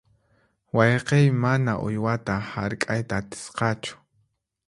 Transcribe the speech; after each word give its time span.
Wayqiy 0.75 1.27
mana 1.43 1.73
uywata 1.87 2.35
hark'ayta 2.53 3.19
atisqachu. 3.21 3.93